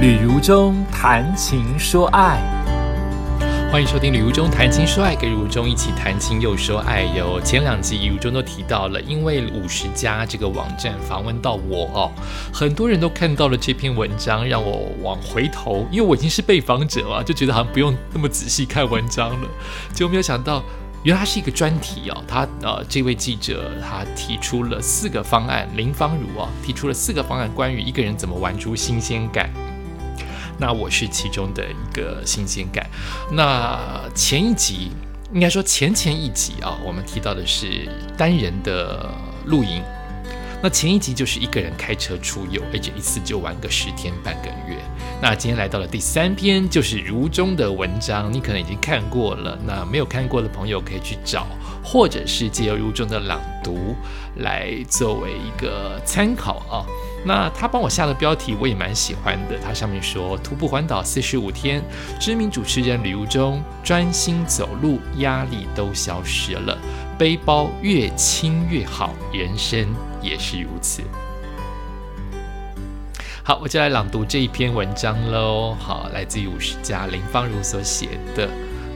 [0.00, 2.40] 旅如中谈情说爱，
[3.70, 7.38] 欢迎收听《旅如中谈情说爱》，跟如中一起谈情又说爱哟。
[7.38, 12.10] 前两集如中都提到了，因为五十家这个网站访问到我哦，
[12.50, 19.48] 很多人都看到了这篇文章，让我往回头，因为我已经是被访者了，就觉得好像不用那么仔细看文章了，
[19.92, 20.62] 结果没有想到。
[21.02, 29.50] 原来是一个专题哦，他呃，这位记者他提出了四个方案，林芳如啊提出了四个方案，关于一个人怎么玩出新鲜感。
[30.60, 32.86] 那我是其中的一个新鲜感。
[33.32, 33.80] 那
[34.14, 34.90] 前一集
[35.32, 39.08] 应该说前前一集啊，我们提到的是单人的
[39.46, 39.82] 露营。
[40.62, 44.76] 那前一集就是一个人开车出游，而且一次就玩个十天半个月。
[45.22, 49.58] 那今天来到了第三篇，就是如中的文章，你可能已经看过了。
[49.66, 51.46] 那没有看过的朋友可以去找，
[51.82, 53.96] 或者是借由如中的朗读
[54.36, 56.84] 来作为一个参考啊。
[57.24, 61.82] 那他帮我下的标题我也蛮喜欢的，他上面说徒步环岛四十五天，
[62.18, 66.78] 知名主持人旅游中专心走路，压力都消失了，
[67.18, 69.86] 背包越轻越好，人生
[70.22, 71.02] 也是如此。
[73.42, 75.76] 好，我就来朗读这一篇文章喽。
[75.78, 78.48] 好，来自于五十家林芳如所写的。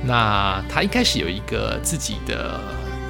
[0.02, 2.60] 那他一开始有一个自己的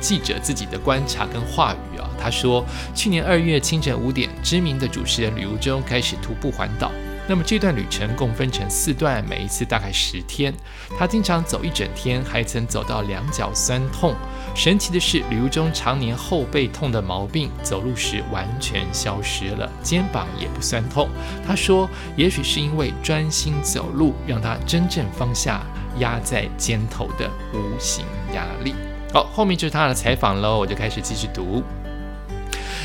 [0.04, 2.06] 记者自己的观察跟话语啊。
[2.20, 2.62] 他说，
[2.94, 6.92] 去年二月清晨五点，知名的主持人吕如中开始徒步环岛。
[7.26, 10.52] 那么这段旅程共分成四段，每一次大概十天。
[10.98, 14.14] 他经常走一整天，还曾走到两脚酸痛。
[14.54, 21.08] 神奇的是，吕如中常年后背痛的毛病，走路时完全消失了，肩膀也不酸痛。
[21.46, 25.62] 他说，也许是因为专心走路，让他真正放下
[26.00, 28.74] 压在肩头的无形压力。
[29.14, 31.62] 好，后面就是他的采访喽，我就开始继续读。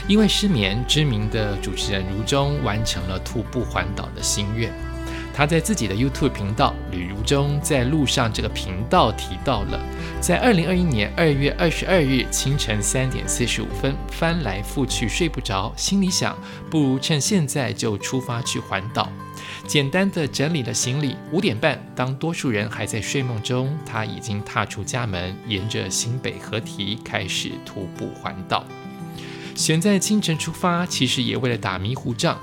[0.07, 4.71] 因为失眠，知名的主持人如中完成了徒步环岛的心愿。
[5.39, 9.79] 他在自己的 YouTube 频道“旅途中在路上”这个频道提到了，
[10.19, 16.37] 在二零二一年二月二十二日清晨三点四十五分翻来覆去睡不着，心里想，
[16.69, 19.09] 不如趁现在就出发去环岛。
[19.65, 28.65] 简单的整理了行李，五点半，当多数人还在睡梦中，他已经踏出家门，沿着新北河堤开始徒步环岛。
[29.55, 32.37] 选在清晨出发，其实也为了打迷糊仗。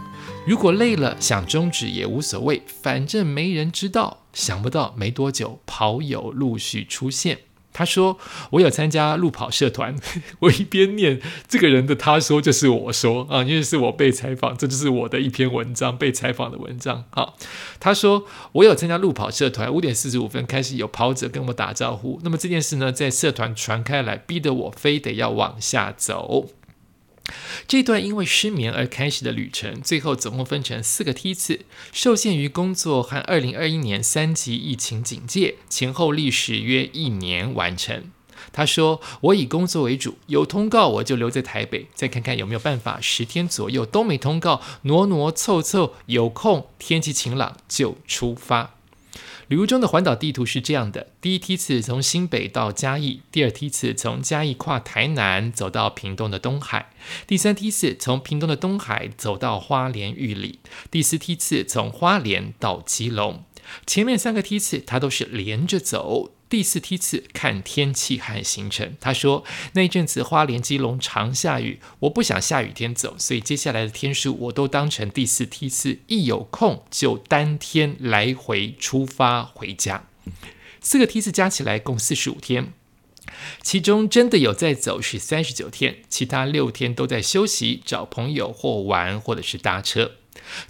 [0.47, 4.23] 如果累了想终止也无所谓，反正没人知道。
[4.33, 7.39] 想不到没多久，跑友陆续出现。
[7.73, 8.19] 他说
[8.53, 9.97] ：“我有参加路跑社团。
[10.41, 17.05] ”我一边念这个人的他说，就是我说啊，因为是我被采访，这就是我的一篇文章，被采访的文章。
[17.11, 17.37] 好，
[17.81, 22.21] 他说：“我有参加路跑社团，五点四十五分开始有跑者跟我打招呼。
[22.23, 26.51] 那么这件事呢，在社团传开来，逼得我非得要往下走。”
[27.67, 31.61] 这段因为失眠而开始的旅程，最后总共分成四个梯次，
[31.93, 38.11] 受限于工作和二零二一年三级疫情警戒，前后历时约一年完成。
[38.53, 48.75] 他说：“我以工作为主，有通告我就留在台北，再看看有没有办法十天左右都没通告，挪挪凑凑，有空天气晴朗就出发。”
[49.49, 56.91] 旅游中的环岛地图是这样的：第一梯次从新北到嘉义，第二梯次从嘉义跨台南走到屏东的东海，
[57.29, 60.59] 第三梯次从屏东的东海走到花莲玉里，
[60.91, 63.45] 第四梯次从花莲到基隆。
[63.87, 66.33] 前面三个梯次它都是连着走。
[66.49, 68.97] 第四梯次看天气和行程。
[69.01, 80.07] 他说那阵子花莲基隆常下雨，我不想下雨天走，所以接下来的天数我都当成第四梯次，一有空就当天来回出发回家。
[80.81, 82.73] 四个梯次加起来共四十五天，
[83.61, 90.13] 其中真的有在走是三十九天，其他六天都在休息、找朋友或玩，或者是搭车。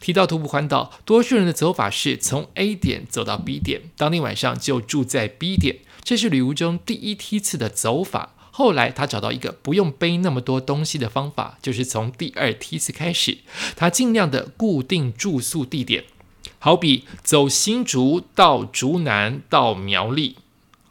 [0.01, 5.79] 提到徒步环岛，多数人的走法是从 A 点走到 B 点，当天晚上就住在 B 点。
[6.03, 8.35] 这是旅途中第一梯次的走法。
[8.51, 13.39] 后来他找到一个不用背那么多东西的方法，就是从第二梯次开始，
[13.77, 16.05] 他尽量的固定住宿地点，
[16.59, 20.37] 好比走新竹到竹南到苗栗。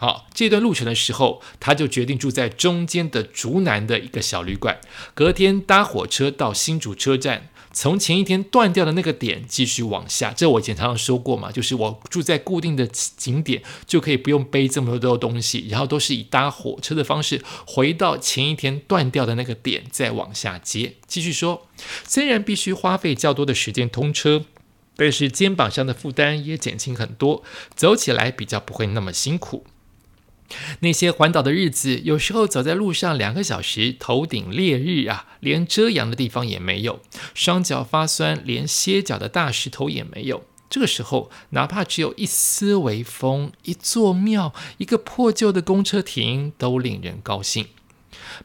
[0.06, 4.80] 好，这段路程的时候，他就决定住在中间的竹南的一个小旅馆，
[5.16, 7.50] 隔天搭火车到新竹车站。
[7.74, 20.94] 从前一天断掉的那个点继续往下，这我以前常常说过嘛，就是我住在固定的景点，就可以不用背这么多东西，然后都是以搭火车的方式回到前一天断掉的那个点，再往下接。
[21.08, 21.68] 继续说，
[22.08, 24.46] 虽然必须花费较多的时间通车，
[24.96, 27.44] 但是肩膀上的负担也减轻很多，
[27.76, 29.66] 走起来比较不会那么辛苦。
[30.80, 37.02] 那些环岛的日子，有时候走在路上两个小时，头顶烈日啊，连遮阳的地方也没有，
[37.34, 40.44] 双脚发酸，连歇脚的大石头也没有。
[40.70, 47.68] 这个时候，哪怕只有一丝微风，一座庙，一个破旧的公车亭，都令人高兴。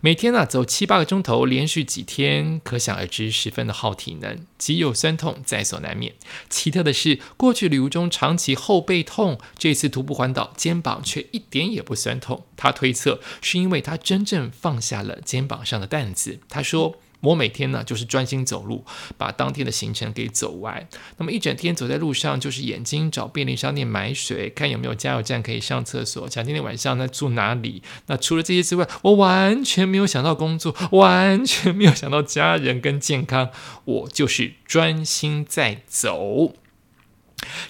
[0.01, 6.15] 每天呢走七八个钟头，连续几天，可想而知，十分的耗体能，肌肉酸痛在所难免。
[6.49, 12.45] 奇特的是，过去旅游中长期后背痛，这次徒步环岛，肩膀却一点也不酸痛。
[12.57, 16.41] 他推测是因为他真正放下了肩膀上的担子。
[16.49, 16.97] 他说。
[17.21, 18.85] 我每天呢就是专心走路，
[19.17, 20.89] 把当天的行程给走完。
[21.19, 27.83] 那么一整天走在路上，就是眼睛找便利商店买水，看有没有加油站可以上厕所，想今天晚上呢住哪里。
[28.07, 33.51] 那除了这些之外，我完全没有想到工作，完全没有想到家人跟健康，
[33.85, 36.55] 我就是专心在走。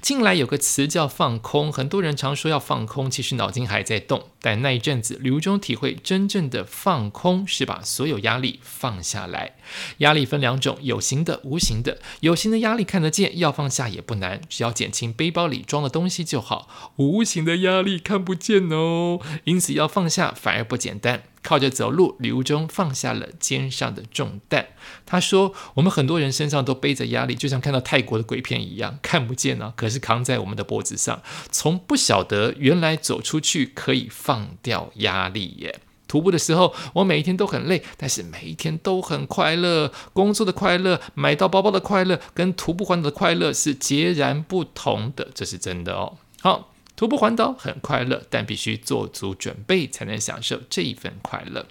[0.00, 4.28] 近来有个词叫放空，很多人常说要放空，其实脑筋还在动。
[4.40, 9.56] 但那一阵子，旅途中体会真正的放空，是把所有压力放下来。
[9.98, 11.98] 压力分两种，有形的、无形的。
[12.20, 16.68] 有形的压力看得见，要放下也不难，只要减轻背包里装的东西就好。
[16.96, 21.22] 无形的压力看不见哦，因此要放下反而不简单。
[21.42, 24.68] 靠着走路，旅途中放下了肩上的重担。
[25.04, 31.22] 他说：“我们很多人身上都背着压力，就像看到泰国的鬼片一样，看不见呢，可是扛在我们的脖子上。
[31.50, 35.80] 从不晓得原来走出去可以放掉压力耶。
[36.06, 39.92] 徒步的时候，我每一天都很累，但是每一天都很快乐。
[40.12, 46.18] 工作的快乐，买到包包的快乐，跟徒步环岛的快乐是截然不同的，这是真的哦。
[46.40, 46.68] 好。”
[47.00, 51.66] 徒步环岛很快乐，但必须做足准备才能享受这一份快乐。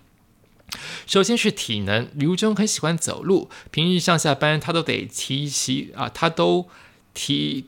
[1.06, 6.68] 首先是体能，刘中很喜欢走路，平日上下班他都得提起啊，他都
[7.14, 7.66] 提，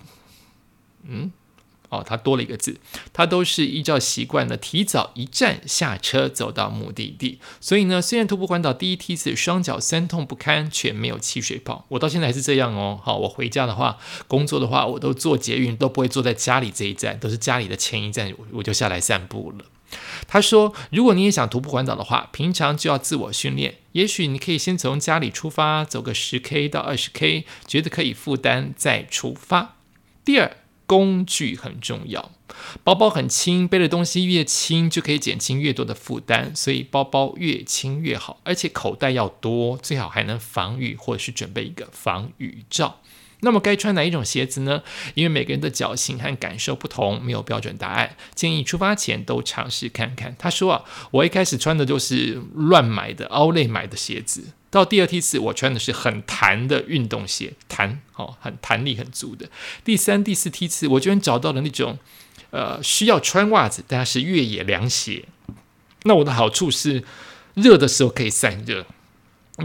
[1.04, 1.32] 嗯。
[1.92, 2.80] 哦，他多了一个字，
[3.12, 7.40] 他都是依照习惯的提早一站下车走到目的地。
[7.60, 11.86] 所以呢，虽然徒步环岛第一梯次双脚酸痛不堪，却没有气水泡。
[11.90, 12.98] 我到现在还是这样哦。
[13.04, 13.98] 好，我回家的话，
[14.30, 19.66] 工作的话，我都坐捷运，都不会坐在家里这一站，都是家里的前一站，我就下来散步了。
[20.26, 23.80] 他说，如果你也想徒步环岛的话，平常就要自我训练。
[23.92, 29.76] 也许你可以先从家里出发，走个十 K 到二十 K，觉得可以负担再出发。
[30.24, 30.56] 第二。
[30.92, 32.32] 工具很重要，
[32.84, 43.00] 包包很轻，背的东西越轻就可以减轻越多的负担，所以包包越轻越好，而且口袋要多，最好还能防雨或者是准备一个防雨罩。
[43.40, 44.84] 那么该穿哪一种鞋子呢？
[45.14, 50.36] 因为每个人的脚型和感受不同，没有标准答案，建议出发前都尝试看看。
[50.38, 54.48] 他说啊，我一开始穿的都是乱买的、奥类买的鞋子。
[54.72, 59.48] 到第二梯次，我穿的是很弹的运动鞋，弹哦，很弹力很足的。
[59.84, 62.00] 第三、第四梯次，我居然找到了那种，
[62.52, 65.26] 呃，需要穿袜子，但是越野凉鞋。
[66.04, 67.04] 那我的好处是，
[67.54, 68.86] 热的时候可以散热。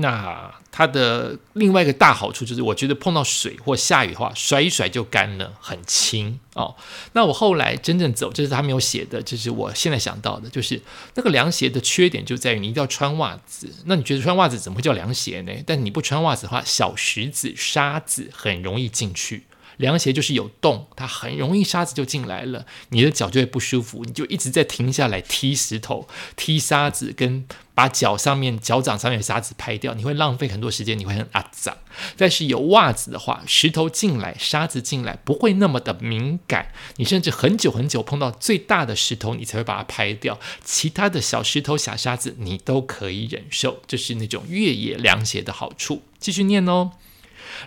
[0.00, 6.74] 那它的另外一个大好处就是，我觉得碰到水或下雨的话，甩一甩就干了，很轻哦。
[7.12, 10.80] 那我后来真正走，这是他没有写的，这是我现在想到的，就是
[11.14, 13.72] 那个凉鞋的缺点就在于你一定要穿袜子。
[13.86, 15.52] 那你觉得穿袜子怎么会叫凉鞋呢？
[15.66, 19.44] 但你不穿袜子的话，小石子、沙子很容易进去。
[19.76, 31.76] 凉鞋就是有洞，它很容易沙子就进来了，你的脚就会不舒服，你就一直在停下来踢石头、踢沙子，跟把脚上面、脚掌上面的沙子拍掉，你会浪费很多时间，你会很阿脏。
[32.16, 46.02] 但是有袜子的话，石头进来、沙子进来不会那么的敏感，你甚至很久很久碰到最大的石头，你才会把它拍掉，其他的小石头、小沙子你都可以忍受，这是那种越野凉鞋的好处。
[46.18, 46.92] 继续念哦。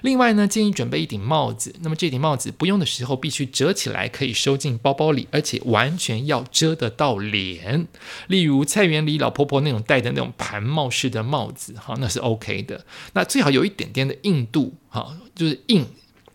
[0.01, 1.75] 另外呢，建议准备一顶帽子。
[1.81, 7.88] 那么这顶帽子不用的时候，必须折起来，可以收进包包里，而且完全要遮得到脸。
[8.27, 12.86] 例如菜园里老婆婆那种戴的那种盘帽式的帽子，哈，那是 OK 的。
[13.13, 15.86] 那最好有一点点的硬度，哈，就是硬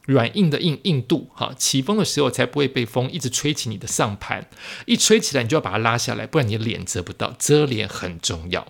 [0.06, 4.46] 软硬的硬硬度，哈，起风的时候才不会被风一直吹起你的上盘。
[4.86, 7.34] 一吹起来，你就要把它拉下来，不然你的脸遮不到。
[7.38, 8.66] 遮脸很重要。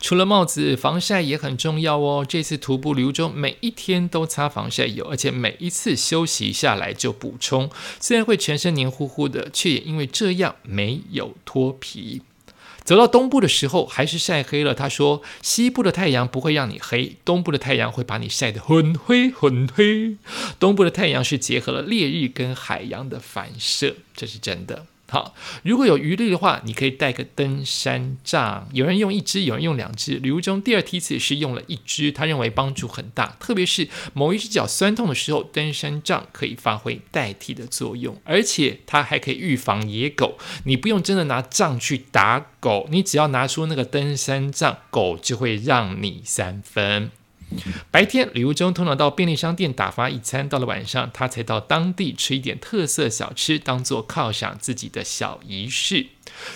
[0.00, 2.24] 除了帽子，防晒也很重要哦。
[2.26, 7.70] 这次徒步旅途中，每一天都擦防晒油，而且每一次休息下来就补充。
[8.00, 12.22] 虽然会全身黏糊糊的，却也因为这样没有脱皮。
[12.84, 14.74] 走到东部的时候，还是晒黑了。
[14.74, 20.16] 他说：“西部的太阳不会让你黑，东部的太阳会把你晒得很灰很黑。
[20.58, 28.68] 东部的太阳是结合了烈日跟海洋的反射，这是真的。”好，如果有余力的话，你可以带个登山杖。
[28.72, 30.16] 有人用一支，有人用两支。
[30.16, 40.36] 旅途中第二梯次是用了一支，他认为帮助很大，特别是某一只脚酸痛的时候，登山杖可以发挥代替的作用，而且它还可以预防野狗。
[40.64, 47.10] 你不用真的拿杖去打狗，你只要拿出那个登山杖，狗就会让你三分。
[47.90, 56.06] 白天，吕如中通常到便利商店打发一餐，到了晚上，他才到当地吃一点特色小吃，当做犒赏自己的小仪式。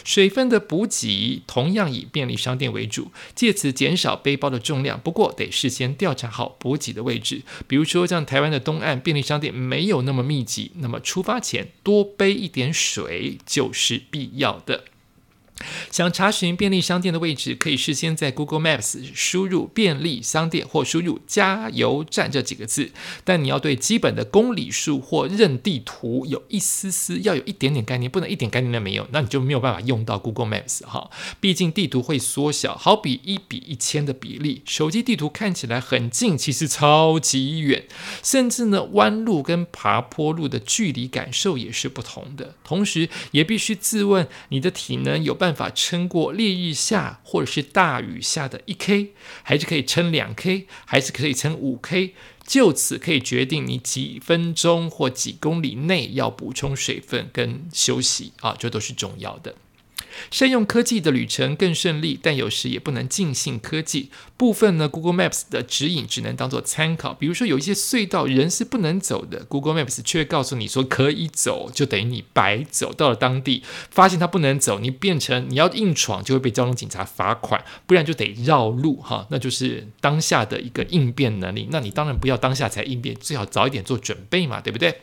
[0.05, 5.01] 水分的补给同样以便利商店为主，借此减少背包的重量。
[5.01, 14.85] 不过得事先调查好补给的位置，比如说像台湾的东岸便利商店没有那么密集，那么出发前多背一点水就是必要的。
[15.91, 22.91] 想查询便利商店的位置，可以事先在 Google Maps 输入“便利商店”或输入“加油站”这几个字。
[23.25, 31.11] 但你要对基本的公里数或认地图有一丝丝，要有一点点概念，不能一点概念都没有，那你就没有办法用到 Google Maps 哈。
[31.41, 37.85] 毕竟地图会缩小，好比一比一千的比例，手机地图看起来很近，其实超级远。
[38.23, 42.55] 甚至呢，弯路跟爬坡路的距离感受也是不同的。
[42.65, 52.15] 同时，也必须自问，你的体能有办法撑过烈日下或者是大雨下的一 K，还是可以撑两 K，还是可以撑五 K？
[52.45, 59.55] 就此可以决定你几分钟或几公里内要补充水分跟休息啊，这都是重要的。
[60.31, 64.11] 善用科技的旅程更顺利，但有时也不能尽信科技。
[64.37, 67.15] 部分呢，Google Maps 的指引只能当做参考。
[67.15, 72.93] 比如说，有一些隧道人是不能走的，Google Maps 却告诉你说可以走，就等于你白走。
[72.93, 79.27] 到了当地，发现它不能走，你变成你要硬闯，就会被交通警察罚款，不然就得绕路哈。
[79.31, 81.69] 那就是当下的一个应变能力。
[81.71, 84.95] 那你当然不要当下才应变，最好早一点做准备嘛，对不对？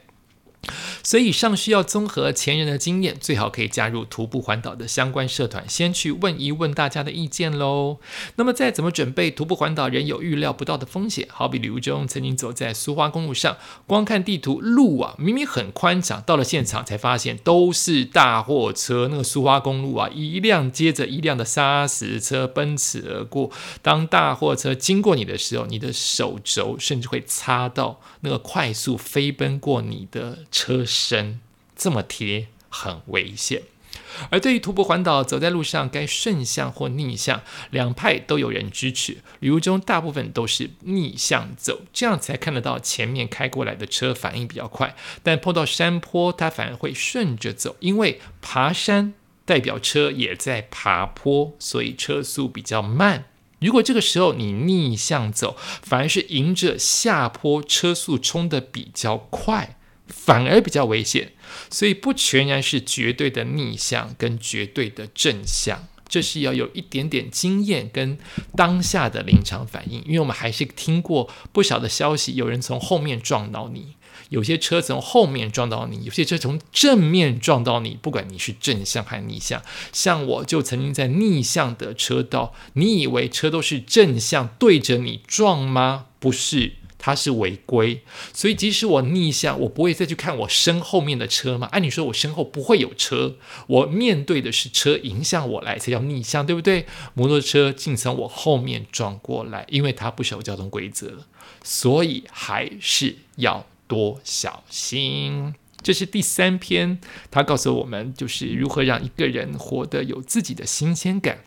[1.03, 7.97] 所以以上需要综合前人的经验，最好可以加入徒步环岛的相关社团，先去问一问大家的意见喽。
[8.35, 11.27] 那么再怎么准备徒步环岛，仍有预料不到的风险。
[11.31, 19.07] 好比刘中曾经走在苏花公路上，光看地图，路啊明明很宽敞，到了现场才发现都是大货车。
[19.09, 23.49] 那个苏花公路啊，一辆接着一辆的砂石车奔驰而过。
[23.81, 30.39] 当大货车经过你的时候，你的手肘甚至会擦到那个快速飞奔过你的。
[30.51, 31.39] 车身
[31.75, 33.61] 这么贴，很危险。
[34.31, 39.19] 而对于徒步环岛，走在路上该顺向或逆向，两派都有人支持。
[39.39, 44.95] 旅途中大部分都是逆向走，这样才看得到前面开过来的车反应比较快。
[45.21, 49.13] 但碰到山坡，它反而会顺着走，因为爬山
[49.45, 53.25] 代表车也在爬坡，所以车速比较慢。
[53.59, 59.77] 如果这个时候你逆向走，反而是迎着下坡，车速冲得比较快。
[60.09, 61.31] 反而比较危险，
[61.69, 68.17] 所以不全然是绝对的逆向跟绝对的正向，这是要有一点点经验跟
[68.55, 70.03] 当下的临场反应。
[70.05, 73.95] 因为我们还是听过不少的消息，有人从后面撞到你，
[74.29, 77.97] 有些车从后面撞到你，有些车从正面撞到你。
[78.01, 79.61] 不管你是正向还是逆向，
[79.93, 86.07] 像我就曾经在逆向的车道，你以为车都是正向对着你撞吗？
[86.19, 86.73] 不是。
[87.09, 91.65] 它是违规，所以即使我逆向，我不会再去看我身后面的车嘛？
[91.71, 93.35] 按理说，我身后不会有车，
[93.65, 96.85] 我面对的是车迎向我来才叫逆向，对不对？
[97.15, 101.23] 摩托车竟从我后面撞过来，因为它不守交通规则，
[101.63, 105.55] 所以还是要多小心。
[105.81, 106.99] 这是第三篇，
[107.31, 111.39] 他告诉我们就是如何让一个人活得有自己的新鲜感。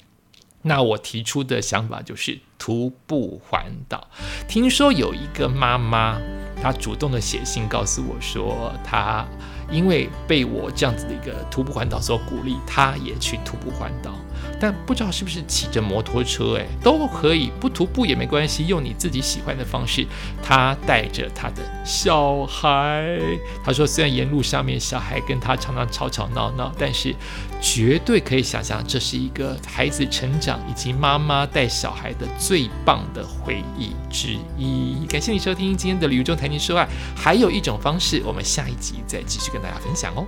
[0.63, 4.09] 那我提出的想法就是徒步环岛。
[4.49, 6.21] 听说有一个妈妈，
[6.63, 9.27] 她主动的写信告诉我说，她
[9.71, 14.15] 因为被我这样子的一个徒步环岛所鼓励，她也去徒步环岛。
[14.61, 20.07] 但不知道是不是骑着摩托车，哎，都可以不徒步也没关系，用你自己喜欢的方式。
[20.43, 23.19] 他带着他的小孩，
[23.65, 27.15] 他说虽然沿路上面小孩跟他常常吵吵闹闹，但是
[27.61, 35.07] 绝对可以想象这是一个孩子成长以及妈妈带小孩的最棒的回忆之一。
[35.09, 40.27] 感谢你收听今天的旅游中谈情说爱，还有一种方式，我们下一集再继续跟大家分享哦。